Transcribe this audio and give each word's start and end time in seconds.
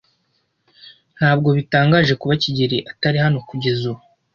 Ntabwo 1.17 1.49
bitangaje 1.57 2.13
kuba 2.21 2.33
kigeli 2.43 2.77
atari 2.91 3.17
hano 3.23 3.39
kugeza 3.47 3.83
ubu? 3.91 4.03